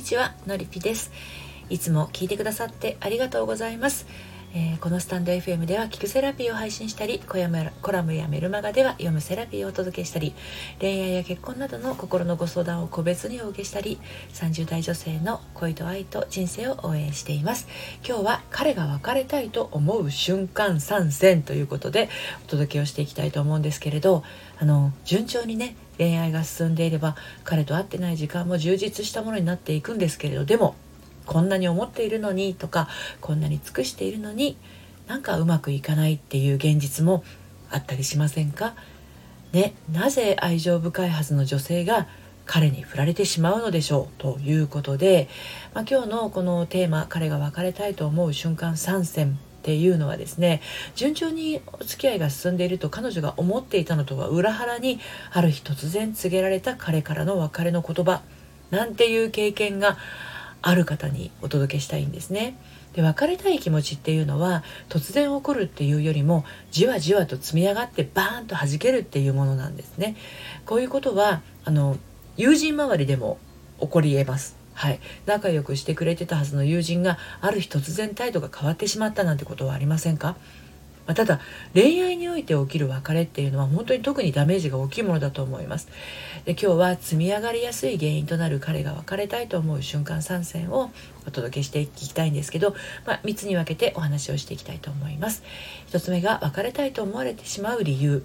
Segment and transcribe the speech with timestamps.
[0.00, 1.12] にちはのりぴです。
[1.68, 4.06] いつも聞いてくださってありがとうございます。
[4.54, 7.36] えー、このスタンド FM では聞くセラピーを配信したりコ
[7.92, 10.34] ラムやメルマガでは読むセラピーをお届けしたり
[10.80, 14.00] 恋愛や結婚などの心のご相談を個別にお受けしたり
[14.32, 17.68] 30代女性の恋と愛と人生を応援しています。
[18.02, 22.08] 今日は彼が別れたいと思う瞬間参戦ということで
[22.46, 24.24] お届けをしていきたいと思うんですけれど
[24.58, 27.14] あの順調にね恋愛が進んでいれば
[27.44, 30.74] 彼と会ってない時間も充実したものになっていくんですけれどでも
[31.26, 32.88] こんなに思っているのにとか
[33.20, 34.56] こんなに尽くしているのに
[35.06, 37.22] なんかうまくいかないっていう現実も
[37.70, 38.74] あったりしませんか？
[39.52, 42.08] ね、なぜ愛情深いはずの女性が
[42.46, 45.28] 彼に振られてしまうのでしょうということで、
[45.74, 50.62] まあ、今日のこのテーマ「彼が別れたいと思う瞬間参戦」っていうのはですね
[50.94, 54.98] 順調にお付き合いが進んでいると彼女が思っていたのとは裏腹に
[55.30, 58.22] ある日突然告げられた彼からの別れの言葉
[58.70, 59.98] なんていう経験が
[60.62, 62.56] ある方にお届けしたいんですね。
[62.94, 70.16] で別れたい気持ちっていうのは突然起こるっていうよりもじわじわと積み上がってバーンと弾けるっていうものなんですね。
[70.66, 71.98] こういうことはあの
[72.36, 73.38] 友人周りでも
[73.80, 74.59] 起こり得ます。
[74.80, 80.36] はい、仲良くしてくれてたはずの友人がある日突然態度が変わってしまったなんてことはありませんか？
[81.06, 81.38] まあ、ただ
[81.74, 85.88] 恋愛において起きる別れっていうのは本当に特にダメージが大きいものだと思います。
[86.46, 90.90] で今日は積み上がりやすい原因となる彼が別れたいと思う瞬間参戦を
[91.26, 95.42] お届けしていきたいんですけど、まあ、3つに分けてお話をしていきたいと思います。
[95.90, 98.24] 1つ目が別れたいと思われてしまう理由。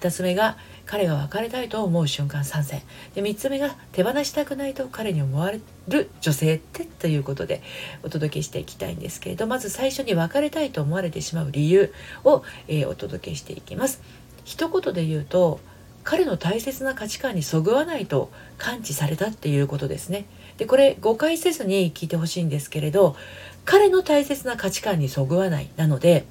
[0.00, 0.56] 2つ目が
[0.86, 2.82] 彼が別れたいと思う瞬間参戦
[3.14, 7.62] で3つ目が手放したくないと彼に思われる女性ってということで
[8.02, 11.92] お届けしていきたいんですけれどまず最初に別れたいと思われてしまう理由
[12.24, 14.02] を、えー、お届けしていきます。
[14.44, 15.60] 一言で言うと
[16.02, 20.24] 彼の大切な価値観にそぐわないと感知されたっていうことですね。
[20.56, 23.16] でこれ誤解せずに聞いてほしいんですけれど
[23.64, 25.68] 彼の大切な価値観にそぐわない。
[25.76, 26.24] なので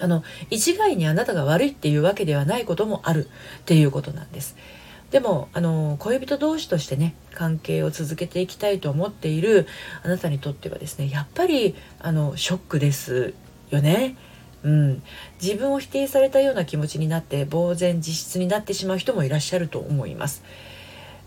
[0.00, 3.28] あの一概にあなたが悪いっていうわけではないこともある
[3.60, 4.56] っていうことなんです。
[5.10, 9.66] でもあの恋人同士としてね関係を続けていきたいと思っている
[10.02, 13.34] あなたにとってはですねやっぱりあのショックです
[13.70, 14.16] よね。
[14.62, 15.02] うん、
[15.40, 20.42] 自分を否定されたような気持ちになって呆然自失になってしまう人もいらっしゃると思います。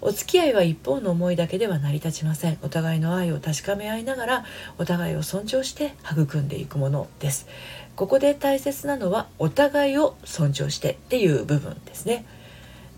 [0.01, 2.57] お付き合いは一方の思いだけでは成り立ちません。
[2.61, 4.45] お互いの愛を確かめ合いながら
[4.77, 7.47] お互いを尊重して育んでいくものです。
[7.95, 12.25] ここで大切なのはお互いを尊重してっていう部分ですね。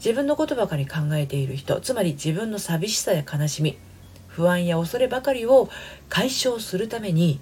[0.03, 3.77] 自分のことばかり考えている人つまり自分の寂しさや悲しみ
[4.27, 5.69] 不安や恐ればかりを
[6.09, 7.39] 解消するために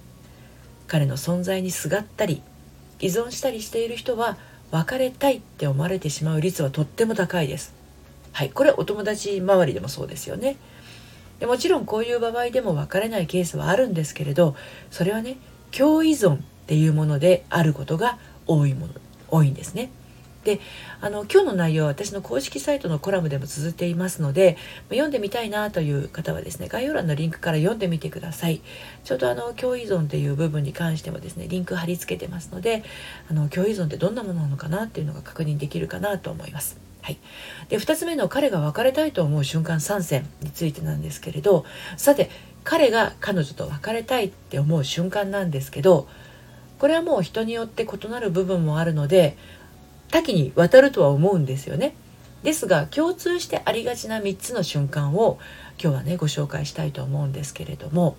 [0.86, 2.42] 彼の存在にすがったり
[3.00, 4.36] 依存したりしている人は
[4.70, 7.79] 別れたいって思われてしまう率はとっても高いです。
[8.32, 10.56] はいこれお友達周りでもそうですよね。
[11.40, 14.54] でもちろんこういう場合でも別れないケースはあるんですけれど
[14.90, 15.38] それはね
[15.72, 18.92] 共依存っていうものであることが多いもの
[19.28, 19.90] 多いんですね。
[20.44, 20.58] で
[21.02, 24.56] あの今日の内容は私の公式サイトのコラムでも綴っていますので
[24.88, 28.62] 読んでみたいなという方はですね概要欄のリンクから読んでみてください。
[29.04, 32.84] ちょうどあの共依存っていう部分に関してもですねリンク貼り付けてますので
[33.30, 36.89] あの共依存ってどんなものなのかなっていうのが確認できるかなと思います。
[37.02, 37.18] はい、
[37.68, 41.64] で2つ目の彼が別れたいと思う瞬間参戦についてなんですけれど
[41.96, 42.30] さて
[42.62, 46.08] 彼が彼女と別れたいって思う瞬間なんですけど
[46.78, 49.36] これはもう人によって異なる部分もあるので
[50.10, 51.94] 多岐にわたるとは思うんですよね。
[52.42, 55.38] ですが共通してありがちな3つの瞬間を
[55.82, 58.16] 今日はねご紹介したいと思うんですけれども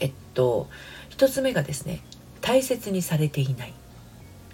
[0.00, 0.68] えっと
[1.10, 2.00] 1つ目がですね
[2.40, 3.74] 大切にされていない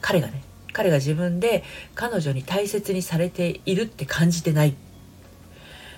[0.01, 0.43] 彼がね
[0.73, 1.65] 彼が自分で
[1.95, 4.75] 彼女に大切にされているって感じてない。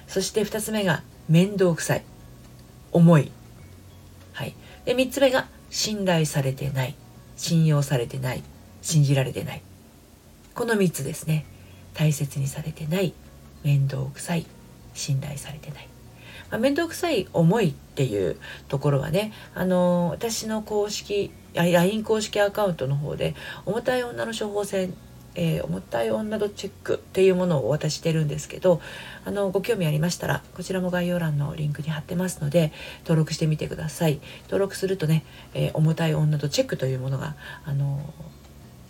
[0.07, 2.05] そして2つ目が面倒くさい。
[2.93, 3.33] 重い。
[4.33, 4.55] はい。
[4.85, 6.95] で3つ目が信頼されてない。
[7.37, 8.43] 信用されてない。
[8.83, 9.63] 信じられてない。
[10.55, 11.45] この3つですね。
[11.95, 13.13] 大切にされてない。
[13.63, 14.47] 面倒くさい。
[14.95, 15.89] 信頼されてない、
[16.51, 18.37] まあ、面倒くさい思いっていう
[18.69, 23.35] ところはねあの、私の公式 LINE 公式アカウントの方で
[23.67, 24.95] 重たい女の処方箋
[25.35, 28.81] えー、重たい女度チェックっていうものをお渡ししてるんですけど
[29.25, 34.21] あのご興味ありましたらこちらも概要欄のリンクに貼ってますので登録してみてください。
[34.45, 35.25] 登録するとね、
[35.55, 38.01] えー、重たい女度チェックというものがあの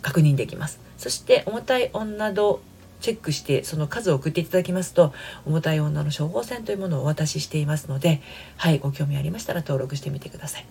[0.01, 0.79] 確認できます。
[0.97, 2.61] そして重たい女度
[3.01, 5.13] チェックしてその数を送っていただきますと
[5.45, 8.21] 重たい女の処方箋というものをお渡ししていますので
[8.57, 10.65] はいご興味ありましたら登録してみてください。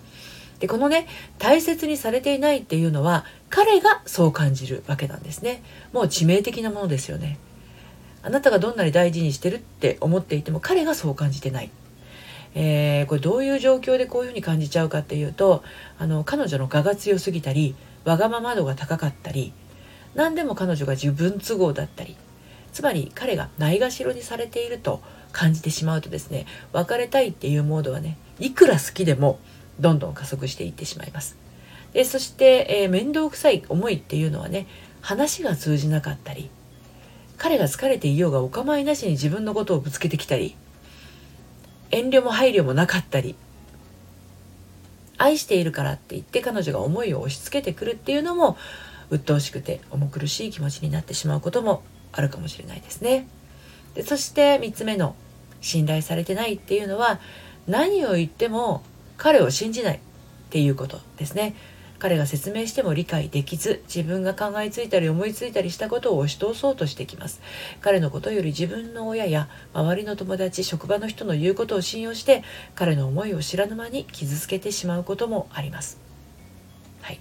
[0.60, 1.06] でこのね
[1.38, 5.62] 大切にされていないっていうのは彼がそう感じるわけなんですね。
[5.92, 7.38] もう致命的なものですよね。
[8.22, 11.70] あなたがどんなに大事にしてるって思っていても彼がそう感じてない。
[12.54, 15.62] えー、これどういう状況でこういうふうに感じちゃうかっていうと
[15.98, 19.52] あの彼女の我が強すぎたりわがまま度が高かったり
[20.14, 22.16] 何でも彼女が自分都合だったり
[22.72, 25.00] つまり彼がないがしろにされていると
[25.32, 29.38] 感じてしまうとですね別れたいっていうモードはねいくら好きでも
[29.78, 31.36] どんどん加速していってしまいます
[31.92, 34.66] でそして、えー、面倒くさい思いっていうのはね
[35.00, 36.50] 話が通じなかったり
[37.36, 40.56] 彼が疲れていようがお構いなしに自分のことをぶつけてきたり
[41.90, 43.34] 遠慮も配慮もなかったり
[45.16, 48.56] 愛しているからって言って彼女が思いを押し付けてくるっていうのも
[49.10, 51.82] 鬱陶しくて重苦しい気持ちになってしまうことも
[52.12, 53.26] あるかもしれないですね。
[53.94, 55.16] でそして3つ目の
[55.60, 57.20] 信頼されてないっていうのは
[57.66, 58.82] 何を言っても
[59.20, 60.00] 彼を信じないっ
[60.48, 61.54] ていうことですね。
[61.98, 67.42] 彼が説明しても理解できず自分が考えついたり思いついたりしたことを押し通そうとしてきます。
[67.82, 72.42] 彼のことより自分の親や周りの友達職場の人の言うことを信用して
[72.74, 76.00] 彼の思いを知らぬ間に傷つけてしまうこともあります。
[77.02, 77.20] はい。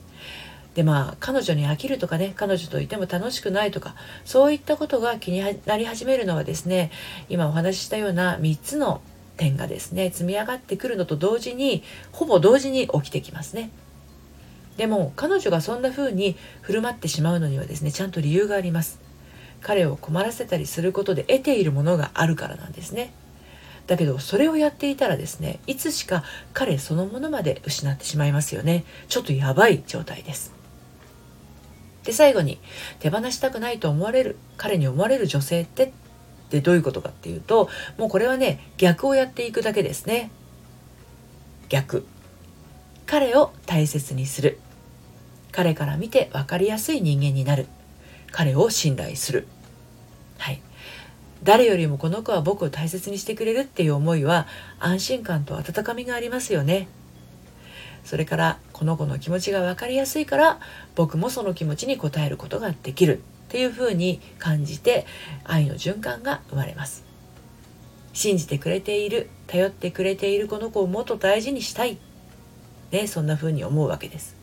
[0.76, 6.92] でまあ彼女に飽きるとかね彼女といても楽しくないとかそういったことが気になり始めるのはですね
[7.28, 9.02] 今お話ししたような3つの
[9.40, 11.82] 点がですね積み上がってくるのと同時に
[12.12, 13.72] ほぼ同時に起きてきますね。
[14.76, 19.00] でも彼女がそんな風に振る舞ってしまうのにはですねちゃんと理由があります。
[19.62, 23.14] 彼を困らせたりすることで得ているものがあるからなんですね。
[23.88, 28.84] だけどそれをやっていたらですねいつしか彼そのものまで失ってしまいますよね。
[29.08, 30.52] ちょっとやばい状態です。
[32.04, 32.60] で最後に
[33.00, 35.94] 手放したくないと思われる彼に思われる女性って
[36.50, 37.70] ってどういうことかっていうと
[38.00, 40.32] もうこれはね逆をやっていくだけですね。
[41.70, 42.06] 逆。
[43.06, 44.60] 彼を大切にする。
[45.52, 47.68] 彼から見て分かりやすい人間になる。
[48.32, 49.48] 彼を信頼する。
[50.40, 50.62] はい。
[51.44, 54.48] 誰よりもこの子は僕を大切にしてくれるっていう思いは
[54.80, 56.88] 安心感と温かみがありますよね。
[58.04, 60.60] それからこの子の気持ちが分かりやすいから
[60.96, 63.22] 僕もその気持ちに応えることができる。
[63.50, 65.08] っていうふうに感じて
[65.44, 67.04] 愛の循環が生まれます。
[68.14, 71.98] 信じてくれている頼ってくれているこの子をもっと大事にしたい。
[72.92, 74.36] ねそんなふうに思うわけです。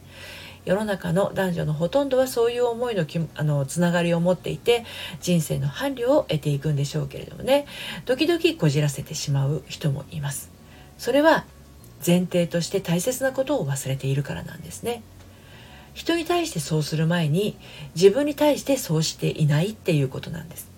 [0.65, 4.85] 世の中の男女のほとんどはそういう思いのきあのつながりを持っていて
[5.21, 7.67] 人生の伴侶を得ていくんでしょうけれどもね。
[8.07, 10.51] 時々こじらせてしまう人もいます。
[10.99, 11.45] それは
[12.05, 15.05] 前提として大切なことを忘れているからなんですね。
[15.97, 17.57] 人に対してそうする前に
[17.95, 20.71] 自分に対してそうしていないっていうことなんです。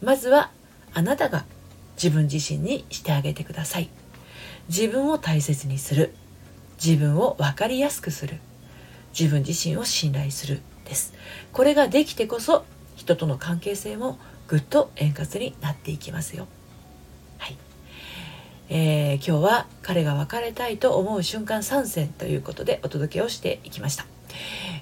[0.00, 0.52] まずは
[0.94, 1.44] あなたが
[1.96, 3.88] 自分自身にしてあげてください。
[4.68, 6.14] 自分を大切にする。
[6.82, 8.38] 自分を分かりやすくする。
[9.18, 11.12] 自分自身を信頼するです。
[11.52, 12.64] これができてこそ
[12.94, 14.16] 人との関係性も
[14.46, 16.46] ぐっと円滑になっていきますよ。
[17.38, 17.56] はい、
[18.68, 24.15] えー、今日は彼が別れたいと思う瞬間参戦ということでお届けをしていきました。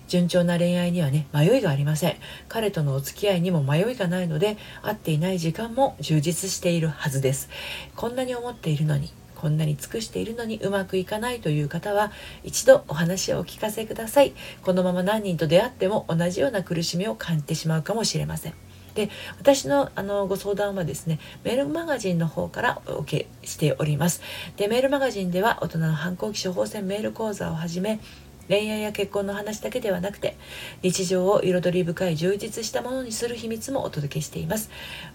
[0.08, 2.16] 順調な恋愛にはね迷いがありません。
[2.48, 7.48] 彼とのお付き合いにも迷いがないので会っていない時間も充実しているはずです。
[7.96, 12.12] こんなに思っているのにこんなに尽くしているのにうまくいかないという方は
[12.44, 14.32] 一度お話をお聞かせください。
[14.62, 18.54] このまま何人と出会っても同じような苦しみを感じてしまうかもしれません。
[18.94, 19.10] で
[19.40, 24.22] 私のあのご相談はですねメールマガジンの方からお受けしております。
[24.56, 28.00] でメールマガジンでは大人の反抗期処方箋メール講座をはじめ
[28.48, 30.36] 恋愛や結婚の話だけではなくて
[30.82, 34.70] 日常を彩り深い充実したものにする秘密もお届けしています。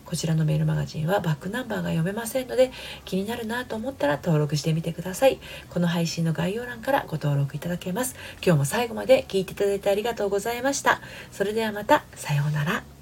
[0.06, 2.72] こちらのメールマガジンはバックナンバーが読めませんので
[3.06, 5.40] 気になるなと思ったら登録してみてください。
[5.70, 8.16] この配信の概要欄からご登録いただけます。
[8.44, 11.02] 今日も最後まで聞いていただいてありがとうございました。
[11.32, 12.99] それではまたさようなら。